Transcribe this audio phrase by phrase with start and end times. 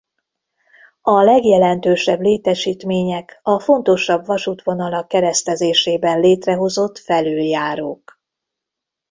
[1.01, 8.19] A legjelentősebb létesítmények a fontosabb vasútvonalak keresztezésében létrehozott felüljárók.